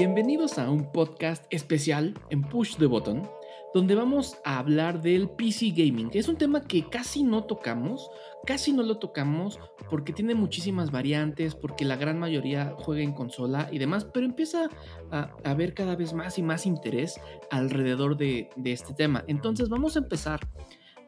[0.00, 3.28] Bienvenidos a un podcast especial en Push the Button,
[3.74, 6.08] donde vamos a hablar del PC Gaming.
[6.14, 8.10] Es un tema que casi no tocamos,
[8.46, 13.68] casi no lo tocamos porque tiene muchísimas variantes, porque la gran mayoría juega en consola
[13.70, 14.70] y demás, pero empieza
[15.10, 19.22] a haber cada vez más y más interés alrededor de, este tema.
[19.28, 20.40] Entonces vamos a empezar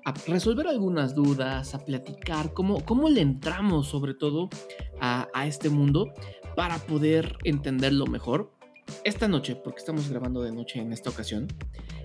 [0.05, 4.51] a resolver algunas dudas, a platicar cómo, cómo le entramos sobre todo
[5.01, 6.13] a, a este mundo
[6.57, 8.53] para poder entenderlo mejor.
[9.05, 11.49] Esta noche, porque estamos grabando de noche en esta ocasión,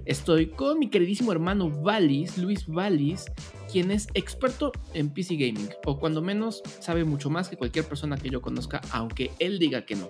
[0.05, 3.26] estoy con mi queridísimo hermano Valis, Luis Valis,
[3.72, 8.17] quien es experto en PC Gaming, o cuando menos sabe mucho más que cualquier persona
[8.17, 10.09] que yo conozca, aunque él diga que no.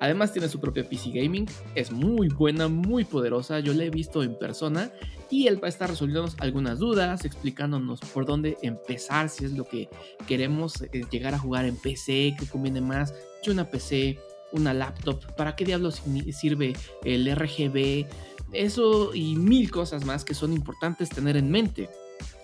[0.00, 1.46] Además tiene su propia PC Gaming,
[1.76, 4.90] es muy buena, muy poderosa, yo la he visto en persona
[5.30, 9.64] y él va a estar resolviéndonos algunas dudas, explicándonos por dónde empezar, si es lo
[9.64, 9.88] que
[10.26, 14.18] queremos eh, llegar a jugar en PC, que conviene más que una PC
[14.54, 16.02] una laptop, para qué diablos
[16.32, 16.74] sirve
[17.04, 18.06] el RGB,
[18.52, 21.90] eso y mil cosas más que son importantes tener en mente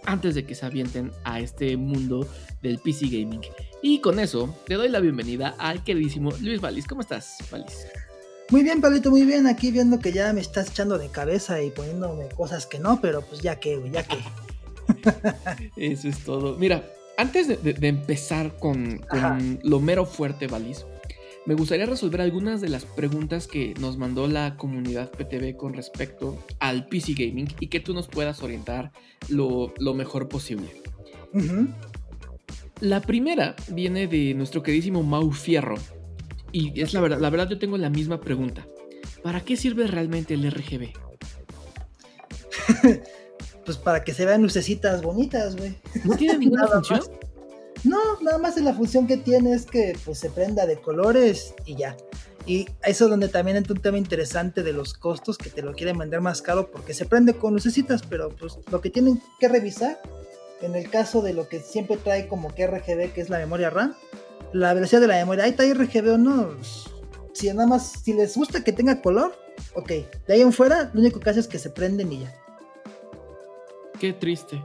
[0.04, 2.26] antes de que se avienten a este mundo
[2.62, 3.42] del PC gaming.
[3.82, 6.86] Y con eso, te doy la bienvenida al queridísimo Luis Valis.
[6.86, 7.86] ¿Cómo estás, Valis?
[8.50, 9.46] Muy bien, Pablito, muy bien.
[9.46, 13.22] Aquí viendo que ya me estás echando de cabeza y poniéndome cosas que no, pero
[13.22, 14.18] pues ya que, ya que.
[15.76, 16.56] Eso es todo.
[16.56, 16.84] Mira,
[17.16, 20.84] antes de, empezar con, con lo mero fuerte, Valis,
[21.46, 26.38] me gustaría resolver algunas de las preguntas que nos mandó la comunidad PTV con respecto
[26.58, 28.92] al PC Gaming y que tú nos puedas orientar
[29.28, 30.68] lo, mejor posible.
[32.80, 35.76] La primera viene de nuestro queridísimo Mau Fierro.
[36.52, 38.66] Y es la verdad, la verdad yo tengo la misma pregunta.
[39.22, 40.88] ¿Para qué sirve realmente el RGB?
[43.64, 45.74] pues para que se vean lucecitas bonitas, güey.
[46.04, 47.00] ¿No tiene ninguna función?
[47.84, 51.76] No, nada más la función que tiene es que pues se prenda de colores y
[51.76, 51.96] ya.
[52.46, 55.72] Y eso es donde también entra un tema interesante de los costos, que te lo
[55.72, 59.48] quieren vender más caro porque se prende con lucecitas, pero pues lo que tienen que
[59.48, 60.00] revisar,
[60.62, 63.70] en el caso de lo que siempre trae como que RGB, que es la memoria
[63.70, 63.94] RAM,
[64.52, 66.56] la velocidad de la memoria, ahí está RGB o no,
[67.32, 69.32] si nada más, si les gusta que tenga color,
[69.74, 69.88] ok,
[70.26, 72.34] de ahí en fuera, lo único que hace es que se prenden y ya.
[73.98, 74.62] Qué triste.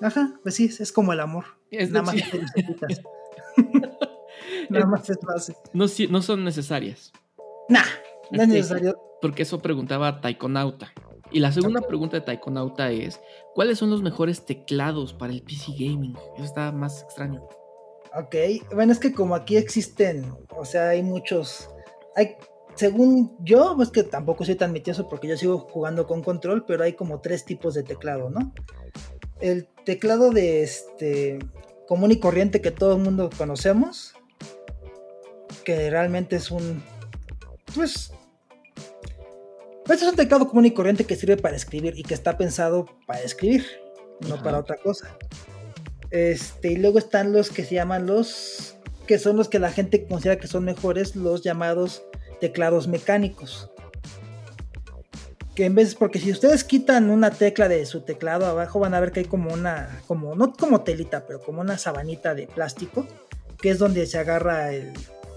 [0.00, 1.57] Ajá, pues sí, es como el amor.
[1.70, 2.16] Es Nada más
[4.70, 5.56] Nada más es base.
[5.72, 7.12] No, no son necesarias.
[7.68, 7.84] Nah,
[8.30, 9.00] no es necesario.
[9.20, 10.92] Porque eso preguntaba Taikonauta.
[11.30, 13.20] Y la segunda pregunta de Taikonauta es:
[13.54, 16.16] ¿Cuáles son los mejores teclados para el PC Gaming?
[16.36, 17.46] Eso está más extraño.
[18.16, 18.34] Ok,
[18.74, 21.68] bueno, es que como aquí existen, o sea, hay muchos.
[22.16, 22.36] Hay,
[22.74, 26.84] según yo, es que tampoco soy tan mitioso porque yo sigo jugando con control, pero
[26.84, 28.54] hay como tres tipos de teclado, ¿no?
[29.40, 31.38] El teclado de este
[31.86, 34.14] común y corriente que todo el mundo conocemos,
[35.64, 36.82] que realmente es un,
[37.74, 38.12] pues,
[39.84, 42.86] pues, es un teclado común y corriente que sirve para escribir y que está pensado
[43.06, 43.64] para escribir,
[44.28, 45.16] no para otra cosa.
[46.10, 48.76] Este, y luego están los que se llaman los,
[49.06, 52.02] que son los que la gente considera que son mejores, los llamados
[52.40, 53.70] teclados mecánicos
[55.58, 59.00] que en vez, porque si ustedes quitan una tecla de su teclado abajo van a
[59.00, 63.08] ver que hay como una, como, no como telita, pero como una sabanita de plástico,
[63.60, 64.92] que es donde se agarra el,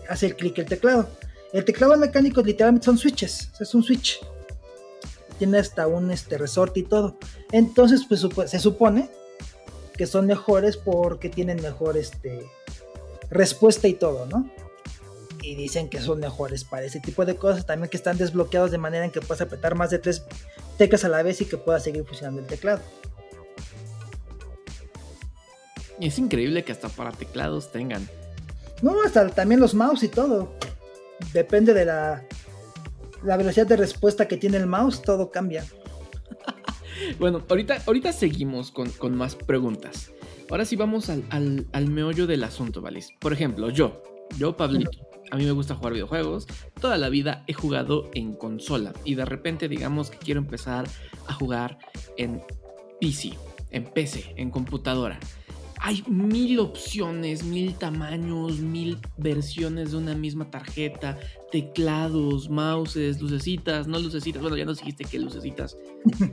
[0.08, 1.10] hace el clic el teclado.
[1.54, 4.20] El teclado mecánico literalmente son switches, es un switch.
[5.40, 7.18] Tiene hasta un este, resorte y todo.
[7.52, 9.10] Entonces, pues se supone
[9.98, 12.46] que son mejores porque tienen mejor este,
[13.31, 14.48] respuesta y todo, ¿no?
[15.41, 17.66] Y dicen que son mejores para ese tipo de cosas.
[17.66, 20.24] También que están desbloqueados de manera en que puedas apretar más de tres
[20.78, 22.81] teclas a la vez y que pueda seguir funcionando el teclado.
[26.00, 28.07] Es increíble que hasta para teclados tengan.
[28.81, 30.53] No, hasta también los mouse y todo.
[31.34, 32.25] Depende de la,
[33.24, 35.66] la velocidad de respuesta que tiene el mouse, todo cambia.
[37.19, 40.12] bueno, ahorita, ahorita seguimos con, más preguntas.
[40.50, 43.06] Ahora sí vamos al, al, al meollo del asunto, ¿vale?
[43.19, 44.01] Por ejemplo, yo,
[44.38, 44.92] yo, Pablito,
[45.31, 46.45] a mí me gusta jugar videojuegos.
[46.80, 50.88] Toda la vida he jugado en consola y de repente digamos que quiero empezar
[51.28, 51.78] a jugar
[52.18, 52.42] en
[53.00, 53.33] PC,
[53.72, 55.19] en PC, en computadora.
[55.83, 61.18] Hay mil opciones, mil tamaños, mil versiones de una misma tarjeta,
[61.51, 64.44] teclados, mouses, lucecitas, no lucecitas.
[64.44, 65.75] Bueno, ya nos dijiste que lucecitas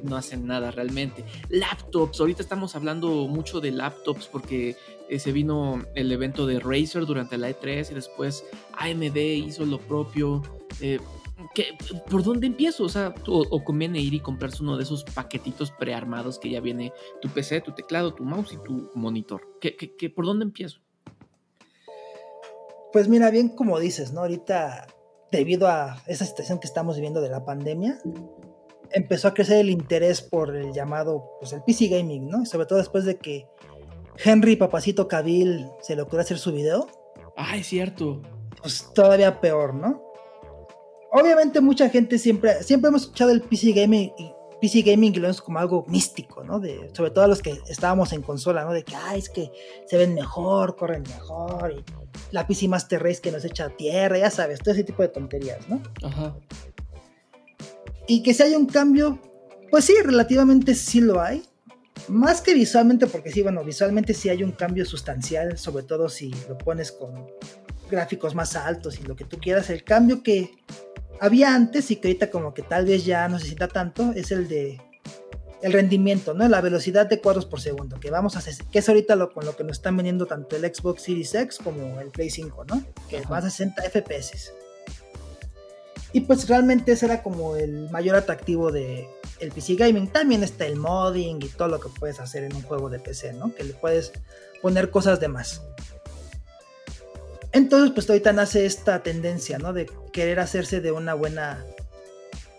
[0.03, 1.25] no hacen nada realmente.
[1.49, 4.77] Laptops, ahorita estamos hablando mucho de laptops porque
[5.09, 8.45] eh, se vino el evento de Razer durante la E3 y después
[8.77, 10.43] AMD hizo lo propio.
[10.83, 10.99] Eh,
[12.11, 12.85] ¿Por dónde empiezo?
[12.85, 16.93] O sea, o, conviene ir y comprarse uno de esos paquetitos prearmados que ya viene
[17.21, 19.43] tu PC, tu teclado, tu mouse y tu monitor.
[19.61, 20.81] ¿Qué, por dónde empiezo?
[22.93, 24.21] Pues mira, bien como dices, ¿no?
[24.21, 24.87] Ahorita
[25.31, 27.99] debido a esa situación que estamos viviendo de la pandemia,
[28.93, 32.47] empezó a crecer el interés por el llamado, pues el PC Gaming, ¿no?
[32.47, 33.47] Sobre todo después de que
[34.25, 36.89] Henry Papacito Cavill se le ocurrió hacer su video.
[37.37, 38.23] Ah, es cierto.
[38.63, 40.08] Pues todavía peor, ¿no?
[41.13, 45.23] Obviamente mucha gente siempre, siempre hemos escuchado el PC Gaming y PC Gaming y lo
[45.23, 46.61] vemos como algo místico, ¿no?
[46.61, 48.73] De, sobre todo los que estábamos en consola, ¿no?
[48.73, 49.51] De que, ay, es que
[49.87, 51.85] se ven mejor, corren mejor, y
[52.33, 55.09] la PC Master Race que nos echa a tierra, ya sabes, todo ese tipo de
[55.09, 55.81] tonterías, ¿no?
[56.03, 56.37] Ajá.
[58.07, 59.19] Y que si hay un cambio,
[59.71, 61.43] pues sí, relativamente sí lo hay.
[62.09, 66.33] Más que visualmente, porque sí, bueno, visualmente sí hay un cambio sustancial, sobre todo si
[66.49, 67.27] lo pones con
[67.91, 69.69] gráficos más altos y lo que tú quieras.
[69.71, 70.53] El cambio que
[71.21, 74.31] había antes y que ahorita como que tal vez ya no se sienta tanto es
[74.31, 74.81] el de
[75.63, 76.49] el rendimiento, ¿no?
[76.49, 79.57] La velocidad de cuadros por segundo, que vamos a que es ahorita lo, con lo
[79.57, 82.85] que nos están vendiendo tanto el Xbox Series X como el Play 5, ¿no?
[83.09, 84.53] Que va a 60 FPS.
[86.13, 89.09] Y pues realmente ese era como el mayor atractivo de
[89.41, 90.09] el PC Gaming.
[90.09, 93.35] También está el modding y todo lo que puedes hacer en un juego de PC,
[93.35, 93.55] ¿no?
[93.55, 94.13] Que le puedes
[94.63, 95.63] poner cosas de más.
[97.53, 99.73] Entonces, pues ahorita nace esta tendencia, ¿no?
[99.73, 101.65] De querer hacerse de una buena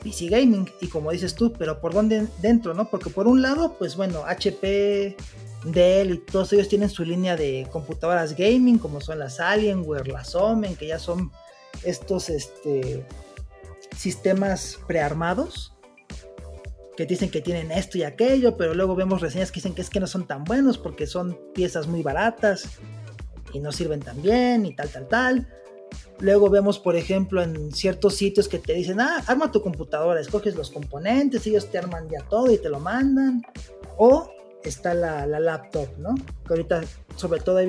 [0.01, 0.69] PC Gaming.
[0.81, 2.89] Y como dices tú, pero ¿por dónde dentro, no?
[2.89, 5.15] Porque por un lado, pues bueno, HP,
[5.65, 10.33] Dell y todos ellos tienen su línea de computadoras gaming, como son las Alienware, las
[10.33, 11.31] Omen, que ya son
[11.83, 13.05] estos, este
[13.95, 15.73] sistemas prearmados
[16.95, 19.89] que dicen que tienen esto y aquello, pero luego vemos reseñas que dicen que es
[19.89, 22.79] que no son tan buenos porque son piezas muy baratas
[23.53, 25.47] y no sirven tan bien y tal, tal, tal.
[26.19, 30.55] Luego vemos, por ejemplo, en ciertos sitios que te dicen, ah, arma tu computadora, escoges
[30.55, 33.41] los componentes, ellos te arman ya todo y te lo mandan.
[33.97, 34.29] O
[34.63, 36.15] está la, la laptop, ¿no?
[36.45, 36.81] Que ahorita,
[37.15, 37.59] sobre todo,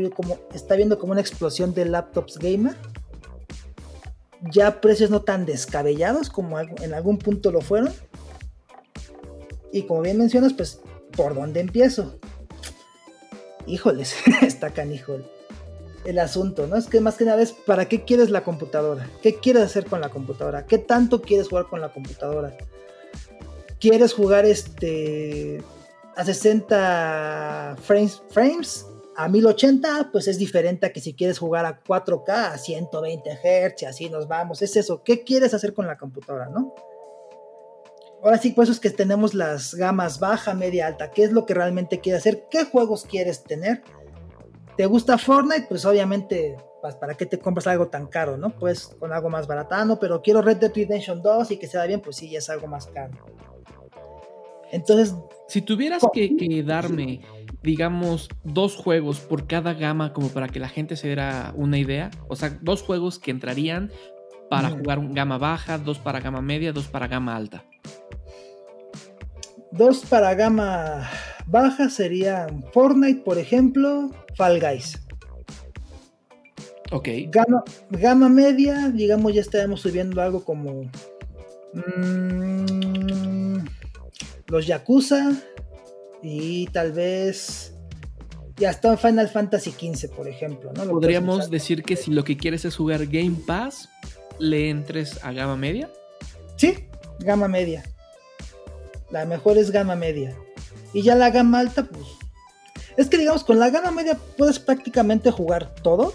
[0.53, 2.77] está viendo como una explosión de laptops gamer
[4.41, 7.93] ya precios no tan descabellados como en algún punto lo fueron.
[9.73, 10.81] Y como bien mencionas, pues,
[11.17, 12.19] ¿por dónde empiezo?
[13.67, 15.19] Híjoles, está canijo
[16.05, 16.77] el asunto, ¿no?
[16.77, 19.09] Es que más que nada es, ¿para qué quieres la computadora?
[19.23, 20.67] ¿Qué quieres hacer con la computadora?
[20.67, 22.57] ¿Qué tanto quieres jugar con la computadora?
[23.79, 25.63] ¿Quieres jugar este
[26.17, 28.87] a 60 frames, frames
[29.17, 33.83] a 1080, pues es diferente a que si quieres jugar a 4K, a 120 Hz,
[33.87, 34.63] así nos vamos.
[34.63, 35.03] Es eso.
[35.03, 36.75] ¿Qué quieres hacer con la computadora, no?
[38.23, 41.11] Ahora sí, pues es que tenemos las gamas baja, media, alta.
[41.11, 42.47] ¿Qué es lo que realmente quieres hacer?
[42.51, 43.83] ¿Qué juegos quieres tener?
[44.81, 45.67] ¿Te gusta Fortnite?
[45.69, 48.49] Pues obviamente, pues, ¿para qué te compras algo tan caro, no?
[48.49, 52.01] Pues con algo más baratano, pero quiero Red Dead Redemption 2 y que sea bien,
[52.01, 53.13] pues sí, ya es algo más caro.
[54.73, 55.15] Entonces...
[55.49, 57.21] Si tuvieras que, que darme
[57.63, 62.11] digamos, dos juegos por cada gama como para que la gente se diera una idea.
[62.29, 63.91] O sea, dos juegos que entrarían
[64.49, 67.65] para jugar un gama baja, dos para gama media, dos para gama alta.
[69.73, 71.07] Dos para gama
[71.47, 74.99] baja serían Fortnite, por ejemplo, Fall Guys.
[76.93, 77.09] Ok.
[77.29, 80.91] Gama, gama media, digamos, ya estaremos subiendo algo como
[81.75, 83.59] mm,
[84.47, 85.33] los Yakuza,
[86.23, 87.75] y tal vez
[88.57, 90.73] ya está Final Fantasy XV, por ejemplo.
[90.73, 90.87] ¿no?
[90.87, 93.91] Podríamos decir que si lo que quieres es jugar Game Pass,
[94.39, 95.91] le entres a gama media.
[96.57, 96.89] Sí,
[97.19, 97.83] gama media.
[99.11, 100.35] La mejor es gama media.
[100.95, 102.20] Y ya la gama alta, pues.
[103.01, 106.13] Es que digamos, con la gama media puedes prácticamente jugar todo.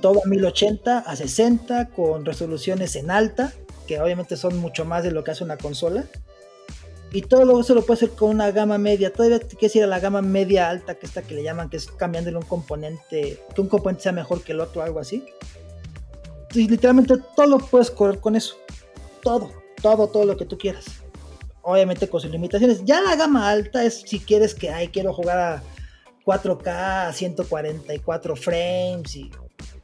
[0.00, 3.52] Todo a 1080, a 60, con resoluciones en alta,
[3.86, 6.04] que obviamente son mucho más de lo que hace una consola.
[7.12, 9.12] Y todo eso lo puede hacer con una gama media.
[9.12, 11.86] Todavía quieres ir a la gama media alta, que esta que le llaman, que es
[11.86, 15.24] cambiándole un componente, que un componente sea mejor que el otro, algo así.
[16.52, 18.56] Literalmente todo lo puedes correr con eso.
[19.22, 20.84] Todo, todo, todo lo que tú quieras.
[21.62, 22.84] Obviamente con sus limitaciones.
[22.84, 25.62] Ya la gama alta es si quieres que, ay, quiero jugar a
[26.24, 29.30] 4K, a 144 frames y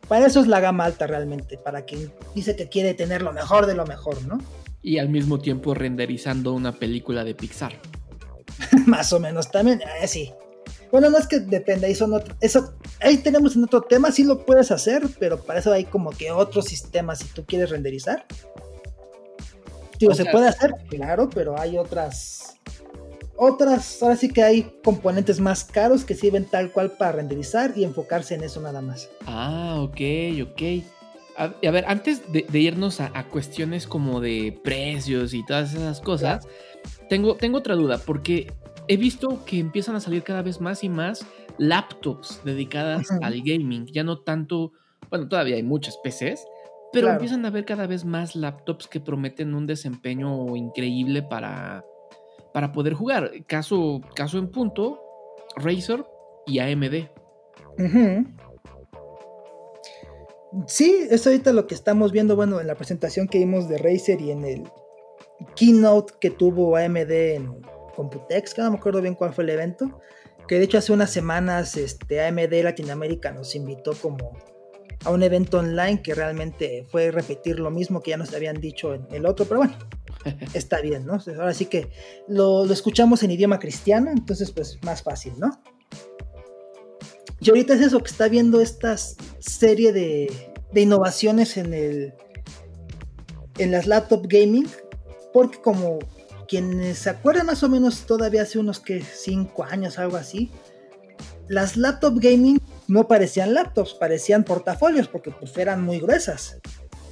[0.06, 3.66] para eso es la gama alta realmente, para quien dice que quiere tener lo mejor
[3.66, 4.38] de lo mejor, ¿no?
[4.82, 7.74] y al mismo tiempo renderizando una película de Pixar.
[8.86, 10.32] Más o menos también, eh, sí.
[10.90, 14.46] Bueno, no es que depende, ahí son eso, ahí tenemos en otro tema, sí lo
[14.46, 18.24] puedes hacer, pero para eso hay como que otro sistema si tú quieres renderizar.
[19.98, 22.57] Digo, se puede hacer, claro, pero hay otras,
[23.38, 27.84] otras, ahora sí que hay componentes más caros que sirven tal cual para renderizar y
[27.84, 29.08] enfocarse en eso nada más.
[29.26, 30.00] Ah, ok,
[30.42, 30.84] ok.
[31.36, 36.48] A, ver, antes de, irnos a, cuestiones como de precios y todas esas cosas,
[37.08, 38.52] tengo, tengo otra duda, porque
[38.88, 41.24] he visto que empiezan a salir cada vez más y más
[41.58, 44.72] laptops dedicadas al gaming, ya no tanto,
[45.10, 46.44] bueno, todavía hay muchas PCs,
[46.92, 51.84] Pero empiezan a haber cada vez más laptops que prometen un desempeño increíble para,
[52.58, 53.30] para poder jugar.
[53.46, 55.00] Caso, caso en punto,
[55.54, 56.04] Razer
[56.44, 57.06] y AMD.
[60.66, 64.20] Sí, es ahorita lo que estamos viendo, bueno, en la presentación que vimos de Razer
[64.20, 64.64] y en el
[65.54, 67.62] keynote que tuvo AMD en
[67.94, 70.00] Computex, que no me acuerdo bien cuál fue el evento,
[70.48, 74.36] que de hecho hace unas semanas este, AMD Latinoamérica nos invitó como
[75.04, 78.94] a un evento online que realmente fue repetir lo mismo que ya nos habían dicho
[78.94, 79.76] en el otro, pero bueno,
[80.54, 81.18] está bien, ¿no?
[81.38, 81.90] Ahora sí que
[82.26, 85.60] lo, escuchamos en idioma cristiano, entonces pues más fácil, ¿no?
[87.40, 92.14] Y ahorita es eso, que está viendo esta serie de, de innovaciones en el
[93.58, 94.68] en las laptop gaming,
[95.32, 95.98] porque como
[96.48, 100.50] quienes se acuerdan más o menos todavía hace unos que 5 años, algo así,
[101.48, 106.58] las laptop gaming no parecían laptops, parecían portafolios porque pues eran muy gruesas.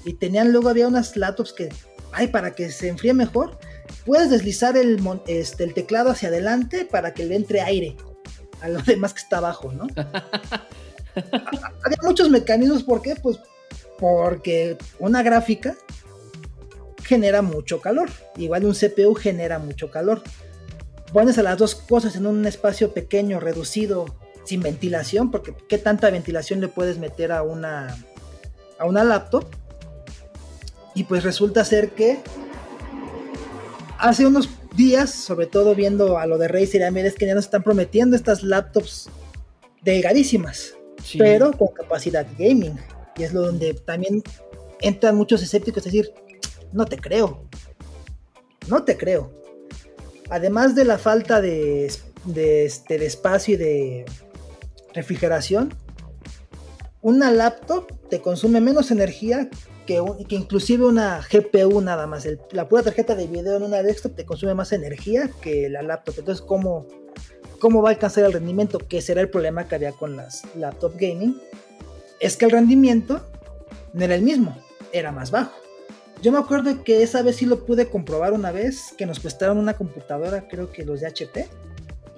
[0.04, 1.68] Y tenían luego había unas laptops que,
[2.12, 3.58] ay, para que se enfríe mejor,
[4.04, 7.96] puedes deslizar el, este, el teclado hacia adelante para que le entre aire
[8.60, 9.86] a lo demás que está abajo, ¿no?
[11.14, 13.16] había muchos mecanismos, ¿por qué?
[13.16, 13.38] Pues
[13.98, 15.76] porque una gráfica
[17.02, 18.10] genera mucho calor.
[18.36, 20.22] Igual un CPU genera mucho calor.
[21.12, 24.06] Pones a las dos cosas en un espacio pequeño, reducido,
[24.44, 27.96] sin ventilación, porque ¿qué tanta ventilación le puedes meter a una,
[28.78, 29.46] a una laptop?
[30.96, 32.18] Y pues resulta ser que
[33.98, 37.44] hace unos días, sobre todo viendo a lo de Razer y AMD, que ya nos
[37.44, 39.10] están prometiendo estas laptops
[39.82, 40.74] delgadísimas,
[41.18, 42.80] pero con capacidad gaming.
[43.14, 44.22] Y es lo donde también
[44.80, 46.14] entran muchos escépticos, es decir,
[46.72, 47.44] no te creo.
[48.68, 49.30] No te creo.
[50.30, 54.04] Además de la falta de, este, de espacio y de
[54.94, 55.74] refrigeración,
[57.02, 59.50] una laptop te consume menos energía
[59.86, 62.28] que, que inclusive una GPU nada más.
[62.52, 66.16] la pura tarjeta de video en una desktop te consume más energía que la laptop.
[66.18, 66.86] Entonces, ¿cómo,
[67.60, 68.78] ¿cómo va a alcanzar el rendimiento?
[68.78, 71.40] Que será el problema que había con las laptop gaming.
[72.20, 73.26] Es que el rendimiento
[73.92, 74.56] no era el mismo,
[74.92, 75.52] era más bajo.
[76.22, 79.58] Yo me acuerdo que esa vez sí lo pude comprobar una vez, que nos prestaron
[79.58, 81.48] una computadora, creo que los de HP.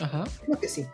[0.00, 0.24] Ajá.
[0.44, 0.86] Creo que sí.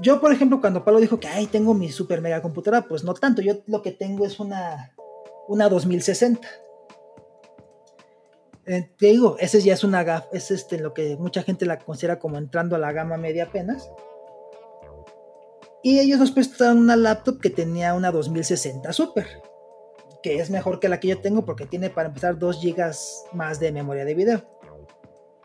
[0.00, 3.12] Yo, por ejemplo, cuando Pablo dijo que, ay, tengo mi super mega computadora, pues no
[3.12, 3.42] tanto.
[3.42, 4.94] Yo lo que tengo es una,
[5.50, 6.48] una 2060.
[8.66, 11.78] Eh, te digo, ese ya es una gaf, es este, lo que mucha gente la
[11.78, 13.90] considera como entrando a la gama media apenas.
[15.82, 19.26] Y ellos nos prestaron una laptop que tenía una 2060 Super
[20.22, 22.94] que es mejor que la que yo tengo porque tiene para empezar 2 GB
[23.32, 24.42] más de memoria de video.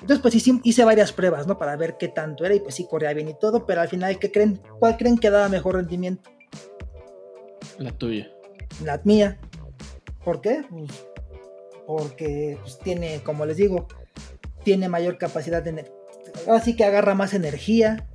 [0.02, 1.58] Entonces, pues hice, varias pruebas, ¿no?
[1.58, 4.20] Para ver qué tanto era y pues sí corría bien y todo, pero al final,
[4.20, 4.62] ¿qué creen?
[4.80, 6.30] ¿Cuál creen que daba mejor rendimiento?
[7.80, 8.30] La tuya.
[8.84, 9.40] La mía.
[10.26, 10.64] ¿Por qué?
[10.70, 10.90] Pues,
[11.88, 13.88] porque pues, tiene, como les digo,
[14.64, 15.90] tiene mayor capacidad de...
[16.50, 18.10] Así que agarra más energía,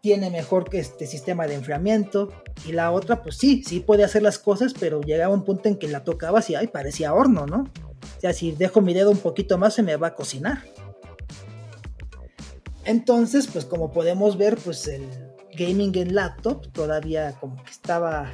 [0.00, 2.32] tiene mejor este sistema de enfriamiento.
[2.66, 5.76] Y la otra, pues sí, sí puede hacer las cosas, pero llegaba un punto en
[5.76, 7.64] que la tocaba y ay, parecía horno, ¿no?
[8.16, 10.62] O sea, si dejo mi dedo un poquito más, se me va a cocinar.
[12.84, 15.08] Entonces, pues como podemos ver, pues el
[15.56, 18.32] gaming en laptop todavía como que estaba...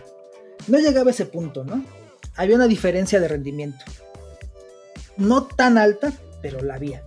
[0.68, 1.84] No llegaba a ese punto, ¿no?
[2.38, 3.84] Había una diferencia de rendimiento.
[5.16, 7.02] No tan alta, pero la había.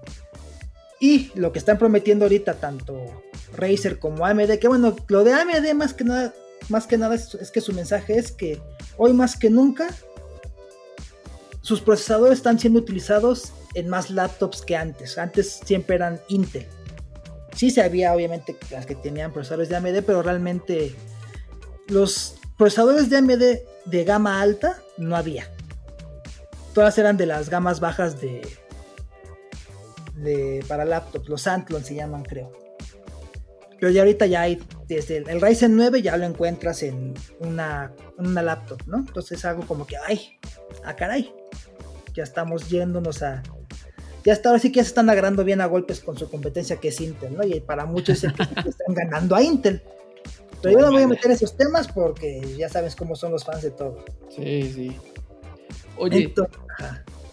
[0.99, 3.23] Y lo que están prometiendo ahorita tanto
[3.53, 6.33] Razer como AMD, que bueno, lo de AMD más que nada,
[6.67, 8.61] más que nada es, que su mensaje es que
[8.97, 9.87] hoy más que nunca
[11.61, 15.17] sus procesadores están siendo utilizados en más laptops que antes.
[15.17, 16.67] Antes siempre eran Intel.
[17.55, 20.93] Sí se había obviamente las que tenían procesadores de AMD, pero realmente
[21.87, 23.43] los procesadores de AMD
[23.85, 25.49] de gama alta no había.
[26.73, 28.41] Todas eran de las gamas bajas de,
[30.67, 32.51] para laptops, los Antlon se llaman, creo.
[33.79, 38.41] Pero ya ahorita ya hay, desde el, Ryzen 9 ya lo encuentras en una, una
[38.41, 38.97] laptop, ¿no?
[38.97, 40.39] Entonces es algo como que, ay,
[40.85, 41.33] a caray,
[42.13, 43.41] ya estamos yéndonos a,
[44.23, 46.77] ya hasta ahora sí que ya se están agarrando bien a golpes con su competencia
[46.77, 47.43] que es Intel, ¿no?
[47.43, 49.81] Y para muchos están ganando a Intel.
[50.61, 53.63] Pero yo no voy a meter esos temas porque ya sabes cómo son los fans
[53.63, 54.03] de todo.
[54.29, 54.97] Sí, sí.
[55.97, 56.33] Oye,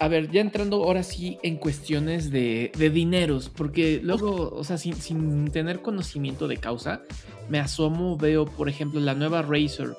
[0.01, 5.51] a ver, ya entrando ahora sí en cuestiones de, dineros, porque luego, o sea, sin,
[5.51, 7.03] tener conocimiento de causa,
[7.49, 9.97] me asomo, veo, por ejemplo, la nueva Razer.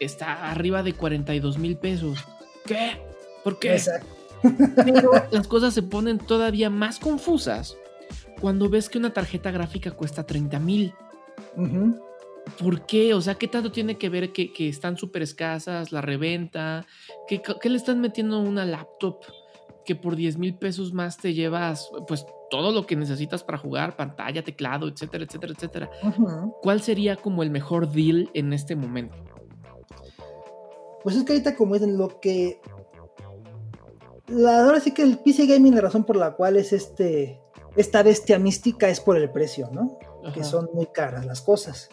[0.00, 2.24] Está arriba de 42 mil pesos.
[2.66, 2.98] ¿Qué?
[3.44, 3.74] ¿Por qué?
[3.74, 4.08] Exacto.
[4.84, 7.76] Pero las cosas se ponen todavía más confusas
[8.40, 10.94] cuando ves que una tarjeta gráfica cuesta 30 mil.
[12.58, 13.14] ¿Por qué?
[13.14, 16.86] O sea, ¿qué tanto tiene que ver que, están súper escasas, la reventa?
[17.26, 19.20] ¿Qué, le están metiendo a una laptop
[19.84, 23.96] que por 10 mil pesos más te llevas, pues, todo lo que necesitas para jugar,
[23.96, 25.90] pantalla, teclado, etcétera, etcétera, etcétera?
[26.62, 29.16] ¿Cuál sería como el mejor deal en este momento?
[31.02, 32.60] Pues es que ahorita como es lo que...
[34.26, 37.40] La, ahora sí que el PC Gaming, la razón por la cual es este...
[37.76, 39.98] Esta bestia mística es por el precio, ¿no?
[40.34, 41.88] Que son muy caras las cosas.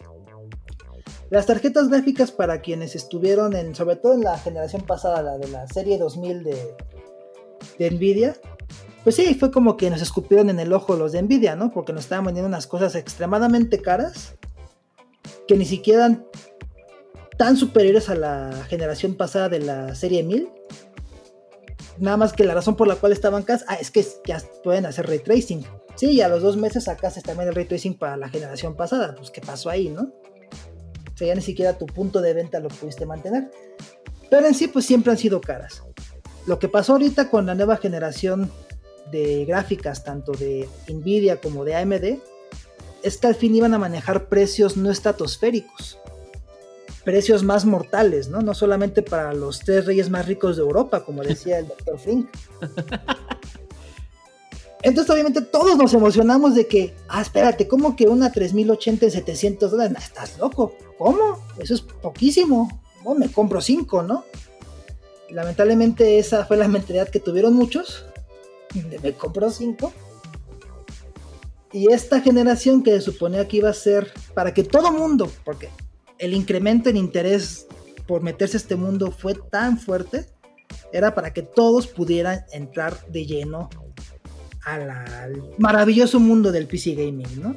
[1.29, 5.47] Las tarjetas gráficas para quienes estuvieron en, sobre todo en la generación pasada, la de
[5.47, 6.75] la serie 2000 de,
[7.79, 8.35] de Nvidia,
[9.03, 11.71] pues sí, fue como que nos escupieron en el ojo los de Nvidia, ¿no?
[11.71, 14.35] Porque nos estaban vendiendo unas cosas extremadamente caras
[15.47, 16.19] que ni siquiera
[17.37, 20.49] tan superiores a la generación pasada de la serie 1000.
[21.99, 24.85] Nada más que la razón por la cual estaban caras, ah, es que ya pueden
[24.85, 25.63] hacer ray tracing.
[25.95, 29.15] Sí, y a los dos meses se también el ray tracing para la generación pasada.
[29.15, 30.11] Pues, ¿qué pasó ahí, no?
[31.15, 33.49] O sea, ya ni siquiera tu punto de venta lo pudiste mantener.
[34.29, 35.81] Pero en sí, pues siempre han sido caras.
[36.45, 38.51] Lo que pasó ahorita con la nueva generación
[39.11, 42.19] de gráficas, tanto de Nvidia como de AMD,
[43.01, 45.99] es que al fin iban a manejar precios no estratosféricos.
[47.05, 48.41] Precios más mortales, ¿no?
[48.41, 51.97] No solamente para los tres reyes más ricos de Europa, como decía el Dr.
[51.97, 52.27] Frink.
[54.81, 59.71] Entonces, obviamente, todos nos emocionamos de que, ah, espérate, ¿cómo que una 3080 en 700
[59.71, 59.97] dólares?
[59.99, 60.75] estás loco.
[60.97, 61.39] ¿Cómo?
[61.57, 62.81] Eso es poquísimo.
[63.03, 64.25] No, me compro 5, ¿no?
[65.29, 68.05] Lamentablemente, esa fue la mentalidad que tuvieron muchos.
[69.01, 69.93] Me compro 5.
[71.73, 75.69] Y esta generación que se suponía que iba a ser para que todo mundo, porque
[76.17, 77.67] el incremento en interés
[78.07, 80.25] por meterse a este mundo fue tan fuerte,
[80.93, 83.69] era para que todos pudieran entrar de lleno
[84.63, 87.55] al maravilloso mundo del PC gaming, ¿no?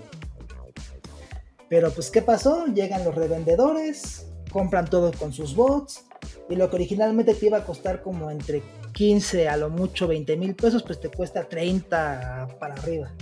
[1.68, 2.66] Pero pues, ¿qué pasó?
[2.66, 6.04] Llegan los revendedores, compran todo con sus bots,
[6.48, 10.36] y lo que originalmente te iba a costar como entre 15 a lo mucho 20
[10.36, 13.12] mil pesos, pues te cuesta 30 para arriba.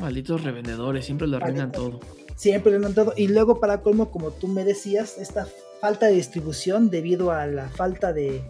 [0.00, 2.00] malditos revendedores, siempre lo arruinan todo.
[2.36, 3.14] Siempre lo arruinan todo.
[3.16, 5.46] Y luego, para colmo, como tú me decías, esta
[5.80, 8.42] falta de distribución debido a la falta de,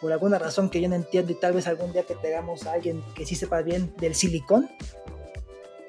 [0.00, 2.72] por alguna razón que yo no entiendo y tal vez algún día que tengamos a
[2.72, 4.68] alguien que sí sepa bien del silicón,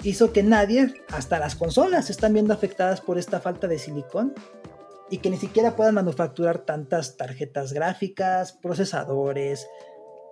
[0.10, 4.34] hizo que nadie, hasta las consolas, están viendo afectadas por esta falta de silicón
[5.10, 9.68] y que ni siquiera puedan manufacturar tantas tarjetas gráficas, procesadores,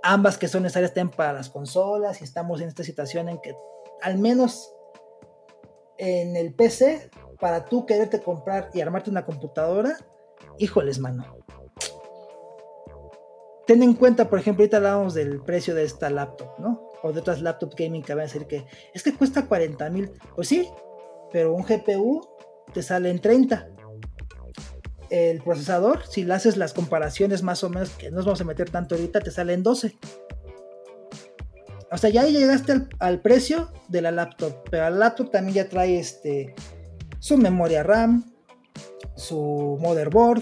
[0.01, 3.55] ambas que son necesarias para las consolas y estamos en esta situación en que
[4.01, 4.73] al menos
[5.97, 7.09] en el PC,
[7.39, 9.97] para tú quererte comprar y armarte una computadora,
[10.57, 11.43] híjoles, mano
[13.65, 16.92] ten en cuenta, por ejemplo, ahorita hablábamos del precio de esta laptop, ¿no?
[17.03, 20.11] O de otras laptop gaming que van a decir que es que cuesta 40 mil.
[20.35, 20.67] Pues sí,
[21.31, 22.21] pero un GPU
[22.73, 23.69] te sale en 30.
[25.09, 28.45] El procesador, si le haces las comparaciones más o menos, que no nos vamos a
[28.45, 29.95] meter tanto ahorita, te sale en 12.
[31.91, 35.99] O sea, ya llegaste al, precio de la laptop, pero la laptop también ya trae
[35.99, 36.55] este,
[37.19, 38.33] su memoria RAM,
[39.15, 40.41] su motherboard,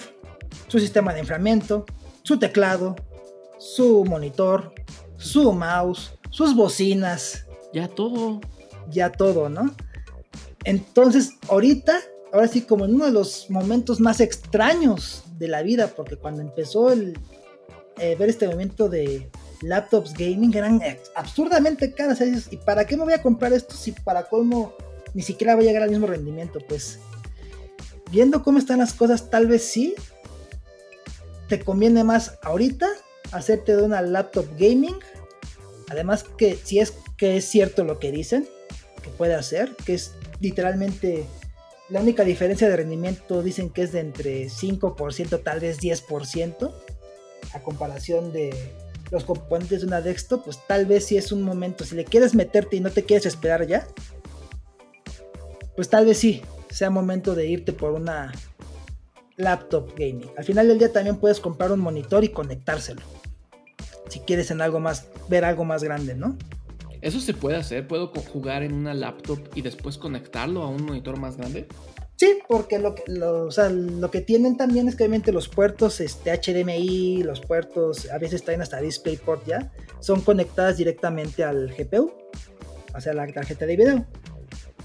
[0.68, 1.86] su sistema de enfriamiento,
[2.24, 2.96] su teclado,
[3.60, 4.74] su monitor,
[5.18, 7.46] su mouse, sus bocinas.
[7.74, 8.42] Ya todo.
[8.90, 9.74] Ya todo, ¿no?
[10.64, 12.00] Entonces, ahorita,
[12.34, 16.42] ahora sí, como en uno de los momentos más extraños de la vida, porque cuando
[16.42, 17.18] empezó el
[17.98, 19.30] eh, ver este momento de
[19.62, 20.82] laptops gaming eran
[21.16, 22.22] absurdamente caras.
[22.50, 24.74] ¿Y para qué me voy a comprar esto si para colmo
[25.14, 26.60] ni siquiera va a llegar al mismo rendimiento?
[26.68, 27.00] Pues
[28.12, 29.96] viendo cómo están las cosas, tal vez sí.
[31.48, 32.88] Te conviene más ahorita
[33.32, 34.96] hacerte de una laptop gaming.
[35.92, 38.48] Además que si es que es cierto lo que dicen,
[39.04, 41.26] que puede hacer, que es literalmente
[41.90, 46.74] la única diferencia de rendimiento dicen que es de entre 5%, tal vez 10%,
[47.54, 48.56] a comparación de
[49.12, 52.36] los componentes de una desktop, pues tal vez si es un momento, si le quieres
[52.36, 53.86] meterte y no te quieres esperar ya,
[55.76, 58.32] pues tal vez sí, sea momento de irte por una
[59.36, 60.32] laptop gaming.
[60.38, 63.02] Al final del día también puedes comprar un monitor y conectárselo
[64.12, 66.38] si quieres en algo más, ver algo más grande, ¿no?
[67.02, 67.88] ¿Eso se puede hacer?
[67.88, 71.68] ¿Puedo jugar en una laptop y después conectarlo a un monitor más grande?
[72.18, 76.32] Sí, porque lo que, lo, lo que tienen también es que obviamente los puertos este,
[76.32, 79.72] HDMI, los puertos, a veces traen hasta DisplayPort ya,
[80.02, 82.12] son conectadas directamente al GPU,
[82.96, 84.06] o sea, la tarjeta de video.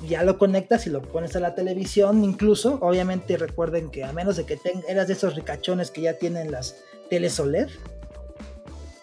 [0.08, 4.36] Ya lo conectas y lo pones a la televisión, incluso, obviamente recuerden que a menos
[4.36, 6.76] de que tengas, eras de esos ricachones que ya tienen las
[7.10, 7.68] teles OLED,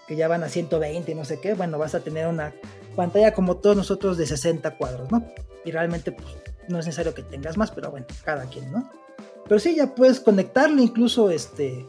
[0.07, 2.53] que ya van a 120 y no sé qué, bueno, vas a tener una
[2.95, 5.25] pantalla como todos nosotros de 60 cuadros, ¿no?
[5.65, 6.27] Y realmente pues,
[6.67, 8.89] no es necesario que tengas más, pero bueno, cada quien, ¿no?
[9.47, 11.85] Pero sí, ya puedes conectarle incluso este,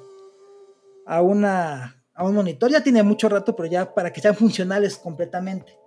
[1.06, 2.70] a, una, a un monitor.
[2.70, 5.78] Ya tiene mucho rato, pero ya para que sean funcionales completamente.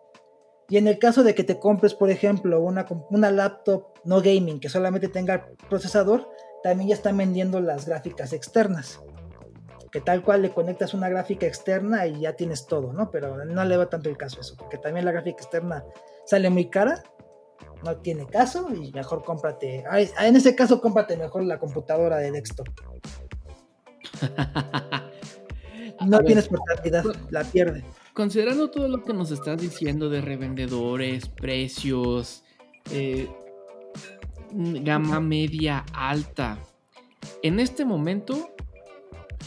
[0.70, 4.60] Y en el caso de que te compres, por ejemplo, una, una laptop no gaming
[4.60, 6.30] que solamente tenga procesador,
[6.64, 9.00] también ya están vendiendo las gráficas externas.
[9.98, 13.10] Que tal cual le conectas una gráfica externa y ya tienes todo, ¿no?
[13.10, 15.84] Pero no le va tanto el caso eso, porque también la gráfica externa
[16.24, 17.02] sale muy cara,
[17.84, 19.86] no tiene caso y mejor cómprate.
[20.20, 22.68] En ese caso, cómprate mejor la computadora de desktop.
[26.06, 27.84] no tienes portabilidad, la pierde.
[28.14, 32.44] Considerando todo lo que nos estás diciendo de revendedores, precios,
[32.92, 33.28] eh,
[34.52, 36.60] gama media alta,
[37.42, 38.52] en este momento,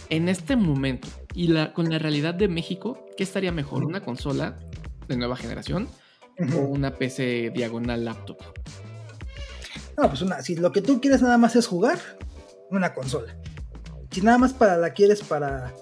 [0.09, 3.85] en este momento, y la, con la realidad de México, ¿qué estaría mejor?
[3.85, 4.59] ¿Una consola
[5.09, 5.89] de nueva generación
[6.55, 8.39] o una PC diagonal laptop?
[9.97, 11.99] No, pues una, si lo que tú quieres nada más es jugar,
[12.71, 13.37] una consola.
[14.11, 15.73] Si nada más para la quieres para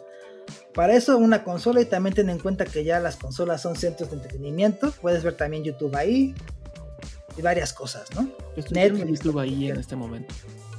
[0.74, 4.10] para eso una consola y también ten en cuenta que ya las consolas son centros
[4.10, 4.92] de entretenimiento.
[5.00, 6.36] Puedes ver también YouTube ahí
[7.36, 8.30] y varias cosas, ¿no?
[8.70, 10.32] Netflix, YouTube ahí en este momento.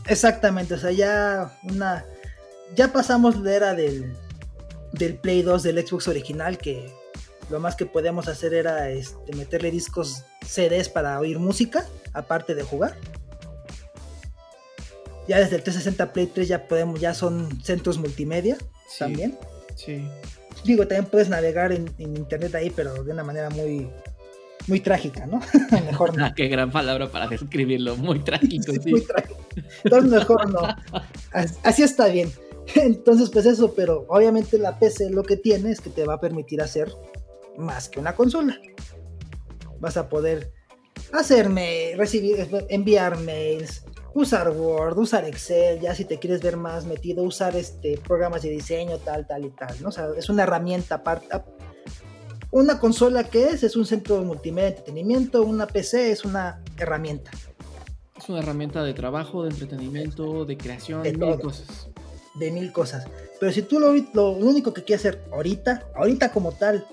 [0.08, 2.06] Exactamente, o sea, ya una
[2.76, 4.14] ya pasamos la era del,
[4.94, 6.92] del Play 2 del Xbox original que
[7.50, 12.64] lo más que podíamos hacer era este, meterle discos CDs para oír música, aparte de
[12.64, 12.96] jugar.
[15.28, 18.58] Ya desde el 360 Play 3 ya podemos, ya son centros multimedia
[18.98, 19.38] también.
[19.76, 20.08] Sí.
[20.64, 23.90] Digo, también puedes navegar en, internet ahí, pero de una manera muy,
[24.68, 25.40] muy trágica, ¿no?
[25.86, 26.34] mejor no.
[26.36, 28.92] Qué gran palabra para describirlo, muy trágico, sí.
[28.92, 29.40] Muy trágico.
[29.84, 30.62] Entonces mejor no.
[31.64, 32.32] Así está bien.
[32.76, 36.20] Entonces, pues eso, pero obviamente la PC lo que tiene es que te va a
[36.20, 36.94] permitir hacer
[37.58, 38.60] más que una consola.
[39.80, 40.54] Vas a poder
[41.14, 47.24] hacerme, recibir, enviar mails, usar Word, usar Excel, ya si te quieres ver más metido,
[47.24, 49.90] usar este programas de diseño, tal, tal y tal, ¿no?
[49.90, 51.28] O sea, es una herramienta aparte.
[52.52, 56.64] Una consola que es, es un centro de multimedia de entretenimiento, una PC es una
[56.78, 57.32] herramienta.
[58.18, 61.89] Es una herramienta de trabajo, de entretenimiento, de creación, de mil cosas.
[62.40, 63.06] De mil cosas.
[63.40, 66.86] Pero si tú lo, lo único que quieres hacer ahorita, ahorita como tal,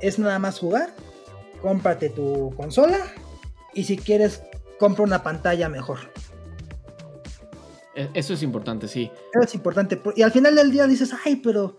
[0.00, 0.94] es nada más jugar,
[1.60, 2.98] cómprate tu consola
[3.74, 4.42] y si quieres,
[4.78, 5.98] compra una pantalla mejor.
[7.94, 9.10] E, eso es importante, sí.
[9.34, 10.00] Eso es importante.
[10.16, 11.76] Y al final del día dices, ay, pero,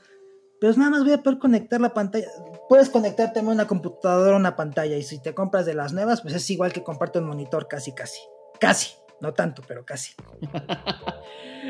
[0.60, 2.28] pero nada más voy a poder conectar la pantalla.
[2.70, 6.22] Puedes conectarte a una computadora a una pantalla y si te compras de las nuevas,
[6.22, 8.20] pues es igual que comprarte un monitor casi, casi.
[8.60, 8.96] Casi.
[9.22, 10.13] No tanto, pero casi.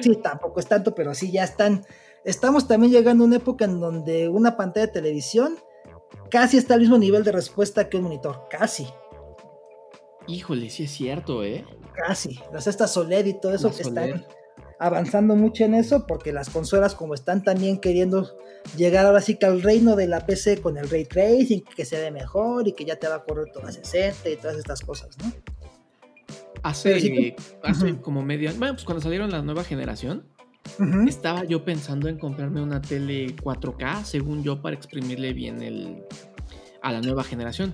[0.01, 1.85] sí, tampoco es tanto, pero sí, ya están.
[2.23, 5.57] Estamos también llegando a una época en donde una pantalla de televisión
[6.29, 8.47] casi está al mismo nivel de respuesta que un monitor.
[8.49, 8.87] Casi.
[10.27, 11.65] Híjole, sí es cierto, ¿eh?
[11.93, 12.39] Casi.
[12.51, 14.25] Las estas OLED y todo eso están
[14.79, 18.37] avanzando mucho en eso porque las consolas como están también queriendo
[18.75, 21.99] llegar ahora sí que al reino de la PC con el ray tracing, que se
[21.99, 25.17] ve mejor y que ya te va a correr toda 60 y todas estas cosas,
[25.17, 25.31] ¿no?
[26.67, 27.45] Hace,
[28.01, 30.25] como medio bueno, pues cuando salieron la nueva generación,
[31.07, 36.03] estaba yo pensando en comprarme una tele 4K, según yo, para exprimirle bien el,
[36.81, 37.73] a la nueva generación.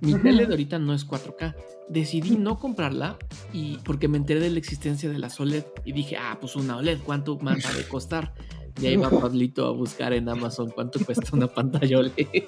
[0.00, 1.54] Mi tele de ahorita no es 4K.
[1.88, 3.16] Decidí no comprarla
[3.52, 6.76] y porque me enteré de la existencia de las OLED y dije, ah, pues una
[6.76, 8.34] OLED, ¿cuánto más va a costar?
[8.80, 12.26] Y ahí va Pablito a buscar en Amazon cuánto cuesta una pantalla OLED.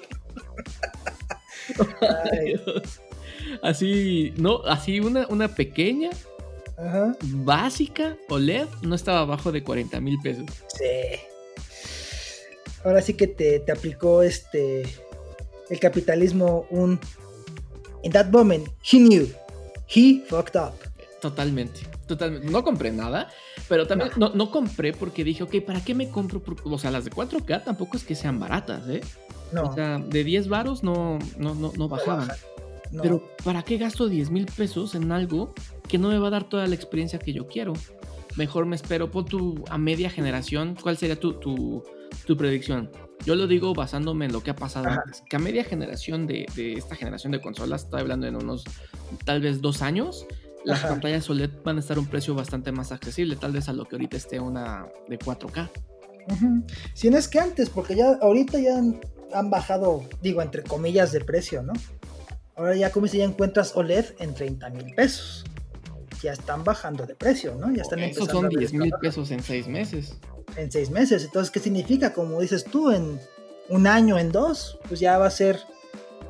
[3.61, 6.09] así, no, así una, una pequeña,
[7.21, 10.45] básica OLED, no estaba abajo de 40 mil pesos.
[10.67, 11.19] Sí.
[12.83, 14.83] Ahora sí que te, te aplicó este
[15.69, 16.99] el capitalismo un
[18.03, 19.27] in that moment, he knew.
[19.87, 20.73] He fucked up.
[21.21, 22.47] Totalmente, totalmente.
[22.49, 23.29] No compré nada,
[23.67, 26.41] pero también no, compré porque dije, ok, ¿para qué me compro?
[26.63, 29.01] O sea, las de 4K tampoco es que sean baratas, ¿eh?
[29.51, 29.63] No.
[29.63, 32.29] O sea, de 10 varos no, no, no, no bajaban.
[33.01, 35.53] Pero ¿para qué gasto 10 mil pesos en algo
[35.87, 37.73] que no me va a dar toda la experiencia que yo quiero?
[38.35, 40.75] Mejor me espero, por tu a media generación.
[40.81, 41.83] ¿Cuál sería tu, tu,
[42.25, 42.89] tu predicción?
[43.25, 45.23] Yo lo digo basándome en lo que ha pasado antes.
[45.27, 48.63] Que a media generación de, esta generación de consolas, estoy hablando en unos
[49.23, 50.27] tal vez dos años,
[50.63, 53.73] las pantallas OLED van a estar a un precio bastante más accesible, tal vez a
[53.73, 55.69] lo que ahorita esté una de 4K.
[56.93, 61.21] Si no es que antes, porque ya ahorita ya han, bajado, digo, entre comillas, de
[61.21, 61.73] precio, ¿no?
[62.55, 65.43] Ahora ya como si ya encuentras OLED en 30 mil pesos.
[66.21, 67.73] Ya están bajando de precio, ¿no?
[67.73, 70.17] Ya están Esos son 10 mil pesos en seis meses
[70.57, 71.23] en seis meses.
[71.23, 72.13] Entonces, ¿qué significa?
[72.13, 73.19] Como dices tú, en
[73.69, 75.59] un año, en dos, pues ya va a ser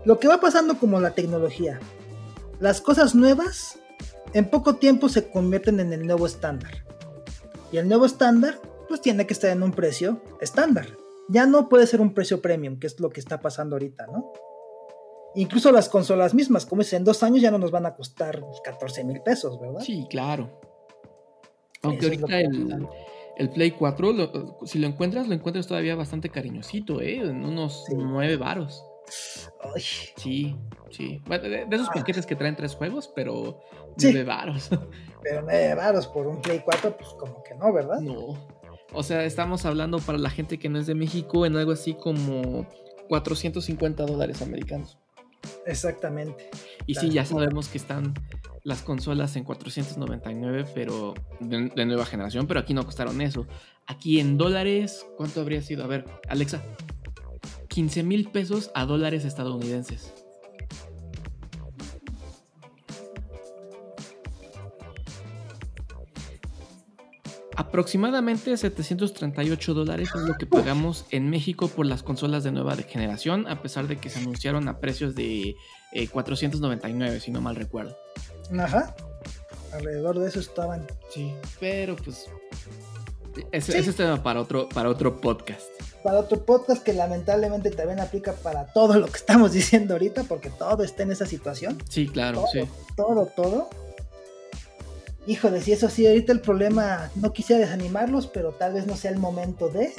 [0.04, 1.80] lo que va pasando como la tecnología.
[2.60, 3.80] Las cosas nuevas
[4.34, 6.86] en poco tiempo se convierten en el nuevo estándar.
[7.72, 10.88] Y el nuevo estándar, pues tiene que estar en un precio estándar.
[11.28, 14.32] Ya no puede ser un precio premium, que es lo que está pasando ahorita, ¿no?
[15.36, 18.42] Incluso las consolas mismas, como es en dos años ya no nos van a costar
[18.64, 19.82] 14 mil pesos, ¿verdad?
[19.82, 20.60] Sí, claro.
[21.82, 22.40] Aunque ahorita
[23.38, 27.18] el, Play 4, si lo encuentras, lo encuentras todavía bastante cariñosito, ¿eh?
[27.18, 28.84] En unos 9 varos.
[29.78, 30.56] Sí,
[30.90, 31.22] sí.
[31.30, 31.94] de, esos ah.
[31.94, 33.60] paquetes que traen tres juegos, pero
[34.02, 34.70] 9 varos.
[35.22, 38.00] Pero 9 varos por un Play 4, pues como que no, ¿verdad?
[38.00, 38.48] No.
[38.94, 41.96] O sea, estamos hablando para la gente que no es de México en algo así
[41.96, 42.68] como
[43.10, 45.00] 450 dólares americanos.
[45.66, 46.50] Exactamente.
[46.86, 48.14] Y sí, ya sabemos que están
[48.64, 53.46] las consolas en 499, pero de, nueva generación, pero aquí no costaron eso.
[53.86, 55.84] Aquí en dólares, ¿cuánto habría sido?
[55.84, 56.64] A ver, Alexa,
[57.70, 60.14] 15 mil pesos a dólares estadounidenses.
[67.76, 73.50] Aproximadamente 738 dólares es lo que pagamos en México por las consolas de nueva generación,
[73.50, 75.58] a pesar de que se anunciaron a precios de
[76.14, 77.98] 499, eh, si no mal recuerdo.
[78.58, 78.96] Ajá.
[79.74, 80.88] Alrededor de eso estaban.
[81.10, 82.28] Sí, pero pues.
[83.52, 85.68] Ese, es tema para otro, para otro podcast.
[86.02, 90.50] Para otro podcast que lamentablemente también aplica para todo lo que estamos diciendo ahorita, porque
[90.50, 91.78] todo está en esa situación.
[91.90, 92.62] Sí, claro, sí.
[92.96, 93.70] Todo, todo
[95.28, 99.12] híjole, si eso sí, ahorita el problema, no quisiera desanimarlos, pero tal vez no sea
[99.12, 99.94] el momento de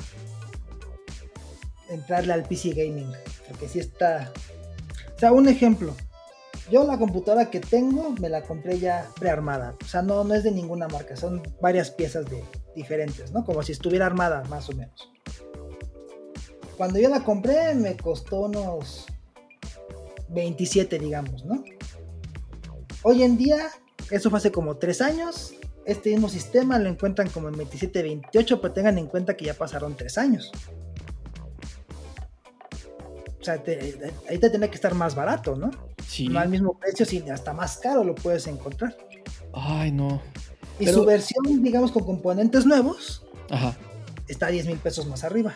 [1.89, 3.13] entrarle al PC Gaming,
[3.49, 4.33] porque si está...
[5.15, 5.95] O sea, un ejemplo,
[6.71, 10.45] yo la computadora que tengo me la compré ya prearmada, o sea, no, no es
[10.45, 12.43] de ninguna marca, son varias piezas de,
[12.77, 13.45] diferentes, ¿no?
[13.45, 15.11] Como si estuviera armada, más o menos.
[16.77, 19.07] Cuando yo la compré me costó unos
[20.29, 21.65] 27, digamos, ¿no?
[23.03, 23.71] Hoy en día
[24.11, 25.55] eso fue hace como tres años.
[25.85, 29.55] Este mismo sistema lo encuentran como en 27, 28, pero tengan en cuenta que ya
[29.55, 30.51] pasaron tres años.
[33.41, 33.63] O sea,
[34.29, 35.71] ahí te tiene que estar más barato, ¿no?
[36.07, 36.29] Sí.
[36.29, 38.97] No al mismo precio, sino hasta más caro lo puedes encontrar.
[39.53, 40.21] Ay, no.
[40.81, 43.25] Y su versión, digamos, con componentes nuevos,
[44.29, 45.55] está a 10 mil pesos más arriba.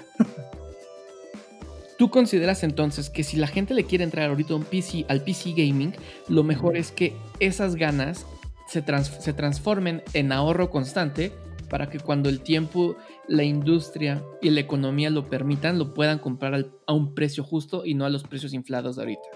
[1.99, 5.51] ¿Tú consideras entonces que si la gente le quiere entrar ahorita un PC, al PC
[5.51, 5.95] gaming,
[6.29, 8.25] lo mejor es que esas ganas
[8.71, 11.33] se, se transformen en ahorro constante
[11.69, 12.97] para que cuando el tiempo,
[13.29, 17.95] la industria y la economía lo permitan, lo puedan comprar a un precio justo y
[17.95, 19.29] no a los precios inflados de ahorita.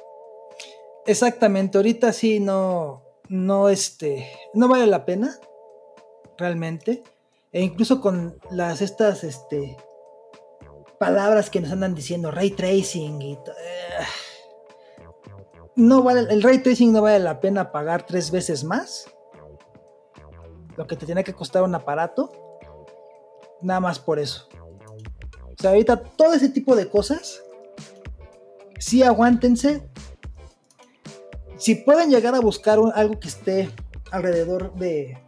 [1.07, 5.37] Exactamente, ahorita sí no, no, este, no vale la pena,
[6.39, 7.03] realmente.
[7.53, 9.77] E incluso con las estas, este,
[10.99, 13.39] palabras que nos andan diciendo ray tracing y eh,
[15.77, 19.14] no vale, el ray tracing no vale la pena pagar tres veces más
[20.77, 22.33] lo que te tiene que costar un aparato,
[23.63, 24.49] nada más por eso.
[25.45, 27.43] O sea, ahorita todo ese tipo de cosas,
[28.79, 29.89] sí aguántense.
[31.57, 33.71] Si pueden llegar a buscar algo que esté
[34.11, 35.19] alrededor de...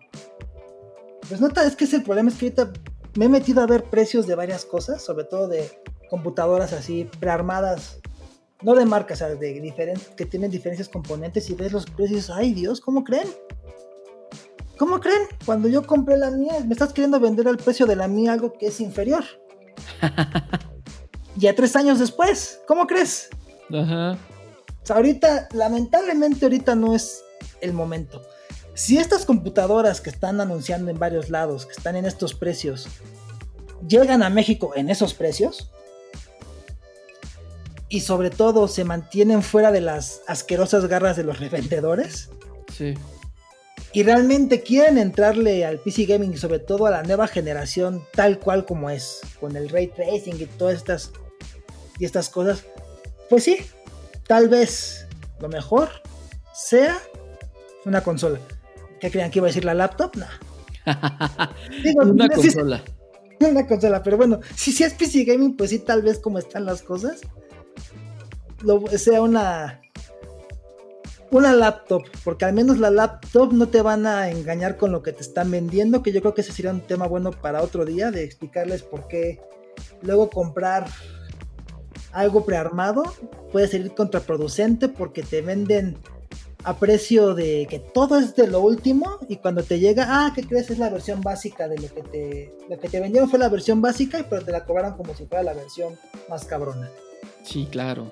[1.28, 2.72] Pues no, es que es el problema, es que ahorita
[3.16, 5.68] me he metido a ver precios de varias cosas, sobre todo de
[6.08, 8.00] computadoras así prearmadas,
[8.62, 12.80] no de marcas, de diferentes, que tienen diferentes componentes y ves los precios, ay Dios,
[12.80, 13.28] ¿cómo creen?
[14.78, 15.22] ¿Cómo creen?
[15.44, 18.52] Cuando yo compré la mía, me estás queriendo vender al precio de la mía algo
[18.52, 19.24] que es inferior.
[21.36, 23.30] ya tres años después, ¿cómo crees?
[23.72, 24.12] Ajá.
[24.12, 27.24] O sea, ahorita, lamentablemente ahorita no es
[27.60, 28.22] el momento.
[28.74, 32.86] Si estas computadoras que están anunciando en varios lados, que están en estos precios,
[33.88, 35.70] llegan a México en esos precios,
[37.88, 42.30] y sobre todo se mantienen fuera de las asquerosas garras de los revendedores,
[42.70, 42.94] sí
[43.96, 48.38] y realmente quieren entrarle al PC gaming y sobre todo a la nueva generación tal
[48.38, 51.12] cual como es, con el ray tracing y todas estas
[51.98, 52.66] y estas cosas,
[53.30, 53.56] pues sí,
[54.26, 55.06] tal vez
[55.40, 55.88] lo mejor
[56.52, 56.98] sea
[57.86, 58.38] una consola.
[59.00, 60.14] ¿Qué creían que iba a decir la laptop?
[60.16, 60.26] No.
[62.02, 62.84] una consola.
[63.40, 66.66] una consola, pero bueno, si, si es PC gaming, pues sí, tal vez como están
[66.66, 67.22] las cosas,
[68.60, 69.80] lo, sea una
[71.30, 75.12] una laptop, porque al menos la laptop no te van a engañar con lo que
[75.12, 78.10] te están vendiendo, que yo creo que ese sería un tema bueno para otro día,
[78.10, 79.40] de explicarles por qué
[80.02, 80.86] luego comprar
[82.12, 83.04] algo prearmado
[83.52, 85.98] puede ser contraproducente porque te venden
[86.64, 90.42] a precio de que todo es de lo último y cuando te llega, ah, ¿qué
[90.42, 90.70] crees?
[90.70, 93.80] Es la versión básica de lo que te, lo que te vendieron fue la versión
[93.80, 95.96] básica, pero te la cobraron como si fuera la versión
[96.28, 96.90] más cabrona.
[97.44, 98.10] Sí, claro.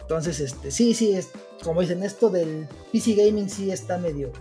[0.00, 1.30] Entonces, este, sí, sí, es,
[1.62, 4.32] como dicen, esto del PC gaming sí está medio,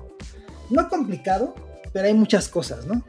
[0.69, 1.55] no complicado,
[1.93, 3.03] pero hay muchas cosas, ¿no?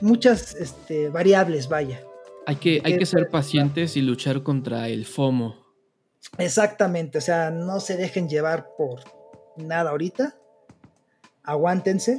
[0.00, 2.02] muchas este, variables, vaya.
[2.46, 5.56] Hay que, hay que ser pacientes y luchar contra el FOMO.
[6.38, 9.00] Exactamente, o sea, no se dejen llevar por
[9.56, 10.36] nada ahorita.
[11.42, 12.18] Aguántense.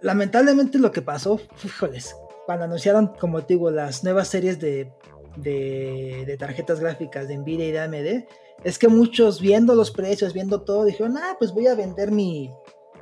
[0.00, 4.92] Lamentablemente lo que pasó, híjoles, cuando anunciaron, como te digo, las nuevas series de,
[5.36, 8.24] de, tarjetas gráficas de Nvidia y de AMD,
[8.64, 12.50] es que muchos viendo los precios, viendo todo, dijeron, ah, pues voy a vender mi,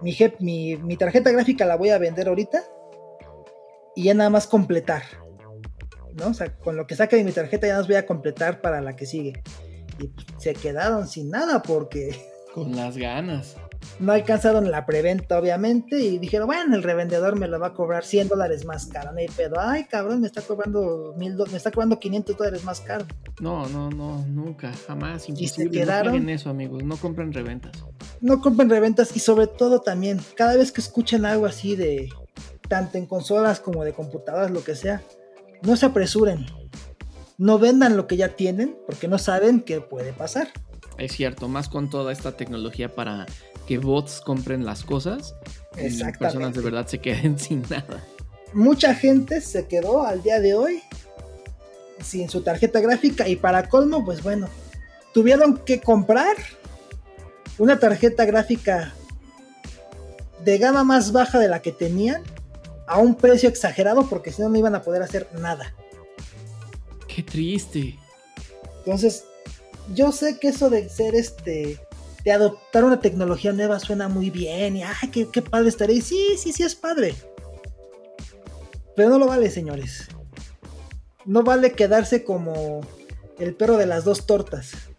[0.03, 2.65] mi, mi tarjeta gráfica, la voy a vender ahorita
[3.95, 5.03] y ya nada más completar.
[6.15, 6.29] ¿no?
[6.29, 8.81] O sea, con lo que saque de mi tarjeta ya nos voy a completar para
[8.81, 9.43] la que sigue.
[9.99, 12.17] Y se quedaron sin nada porque...
[12.55, 13.57] Con las ganas.
[13.99, 18.05] No alcanzaron la preventa, obviamente, y dijeron, bueno, el revendedor me lo va a cobrar
[18.05, 19.13] 100 dólares más caro.
[19.13, 19.57] No hay pedo.
[19.59, 23.07] Ay, cabrón, me está cobrando mil me está cobrando 500 dólares más caro.
[23.41, 25.29] No, no, no, nunca, jamás.
[25.29, 25.45] Imposible.
[25.45, 26.25] Y se quedaron.
[26.25, 26.83] No eso, amigos.
[26.83, 27.73] No compren reventas.
[28.21, 32.11] No compren reventas y sobre todo también, cada vez que escuchen algo así de,
[32.69, 35.03] tanto en consolas como de computadoras, lo que sea,
[35.63, 36.47] no se apresuren.
[37.37, 40.49] No vendan lo que ya tienen porque no saben qué puede pasar.
[40.99, 43.27] Es cierto, más con toda esta tecnología para
[43.71, 45.37] que bots compren las cosas
[45.79, 48.05] y personas de verdad se queden sin nada.
[48.53, 50.83] Mucha gente se quedó al día de hoy
[52.03, 54.49] sin su tarjeta gráfica y para colmo, pues bueno,
[55.15, 56.37] tuvieron que comprar
[57.59, 58.93] una tarjeta gráfica
[60.45, 62.25] de gama más baja de la que tenían
[62.89, 65.73] a un precio exagerado porque si no no iban a poder hacer nada.
[67.07, 67.97] Qué triste.
[68.79, 69.27] Entonces,
[69.95, 71.79] yo sé que eso de ser este,
[72.25, 76.01] de adoptar una tecnología nueva suena muy bien y, ay, qué, qué padre estaré.
[76.01, 77.15] sí, sí, sí es padre.
[78.97, 80.09] Pero no lo vale, señores.
[81.25, 82.81] No vale quedarse como
[83.39, 84.91] el perro de las dos tortas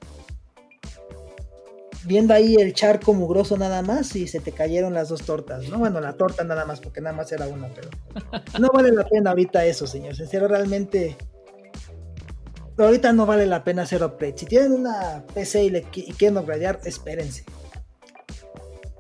[2.03, 5.77] viendo ahí el charco mugroso nada más y se te cayeron las dos tortas, ¿no?
[5.77, 7.89] Bueno, la torta nada más, porque nada más era una, pero
[8.60, 10.15] no vale la pena ahorita eso, señor.
[10.15, 11.17] Sincero, realmente
[12.77, 14.38] ahorita no vale la pena hacer upgrade.
[14.38, 17.43] Si tienen una PC y, le, quieren upgradear, espérense.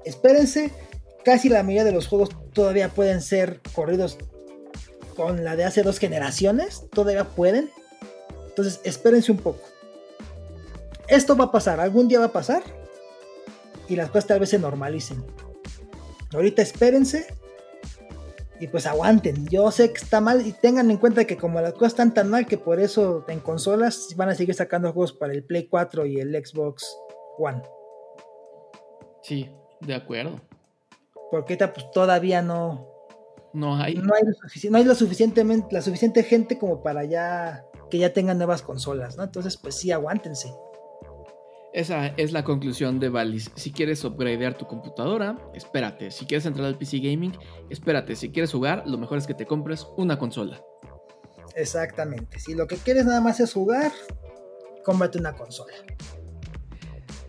[0.05, 0.71] Espérense.
[1.23, 4.17] Casi la mayoría de los juegos todavía pueden ser corridos
[5.15, 6.83] con la de hace dos generaciones.
[6.91, 7.69] Todavía pueden.
[8.49, 9.61] Entonces, espérense un poco.
[11.07, 12.63] Esto va a pasar, algún día va a pasar
[13.89, 15.23] y las cosas tal vez se normalicen.
[16.33, 17.27] Ahorita espérense
[18.61, 19.47] y pues aguanten.
[19.47, 22.29] Yo sé que está mal y tengan en cuenta que como las cosas están tan
[22.29, 26.05] mal que por eso en consolas van a seguir sacando juegos para el Play 4
[26.05, 26.95] y el Xbox
[27.39, 27.63] One.
[29.23, 29.49] Sí,
[29.81, 30.39] de acuerdo.
[31.31, 32.87] Porque ahorita pues todavía no
[33.53, 34.21] no hay no hay,
[34.69, 39.17] no hay lo suficientemente la suficiente gente como para ya que ya tengan nuevas consolas,
[39.17, 39.23] ¿no?
[39.23, 40.53] Entonces pues sí aguántense.
[41.73, 43.49] Esa es la conclusión de Valis.
[43.55, 46.11] Si quieres upgradear tu computadora, espérate.
[46.11, 47.31] Si quieres entrar al PC Gaming,
[47.69, 48.15] espérate.
[48.17, 50.61] Si quieres jugar, lo mejor es que te compres una consola.
[51.55, 52.39] Exactamente.
[52.39, 53.91] Si lo que quieres nada más es jugar,
[54.83, 55.73] cómprate una consola.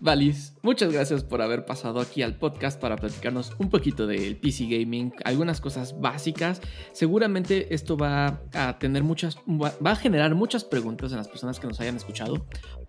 [0.03, 4.65] Valis, muchas gracias por haber pasado aquí al podcast para platicarnos un poquito del PC
[4.65, 6.59] Gaming, algunas cosas básicas.
[6.91, 11.67] Seguramente esto va a tener muchas, va a generar muchas preguntas en las personas que
[11.67, 12.45] nos hayan escuchado.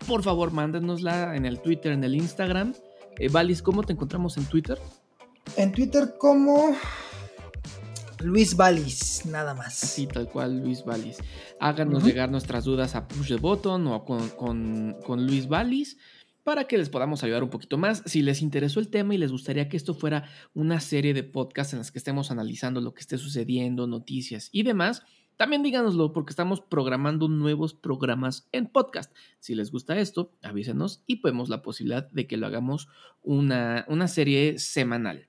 [0.09, 2.75] Por favor, mándenosla en el Twitter, en el Instagram.
[3.17, 4.81] Eh, Valis, ¿cómo te encontramos en Twitter?
[5.57, 6.75] En Twitter como
[8.25, 9.73] Luis Valis, nada más.
[9.73, 11.19] Sí, tal cual, Luis Valis.
[11.61, 15.97] Háganos llegar nuestras dudas a Push the Button o con, con, con Luis Valis
[16.45, 18.03] para que les podamos ayudar un poquito más.
[18.07, 21.73] Si les interesó el tema y les gustaría que esto fuera una serie de podcasts
[21.73, 25.03] en las que estemos analizando lo que esté sucediendo, noticias y demás,
[25.37, 29.13] también díganoslo porque estamos programando nuevos programas en podcast.
[29.41, 32.89] Si les gusta esto, avísenos y podemos la posibilidad de que lo hagamos
[33.23, 35.29] una, una serie semanal.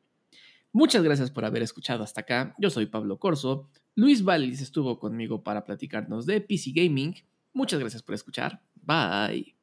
[0.71, 2.53] Muchas gracias por haber escuchado hasta acá.
[2.59, 3.69] Yo soy Pablo Corso.
[3.95, 7.15] Luis Valis estuvo conmigo para platicarnos de PC Gaming.
[7.53, 8.61] Muchas gracias por escuchar.
[8.75, 9.55] Bye.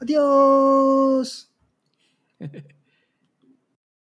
[0.00, 1.48] Adiós.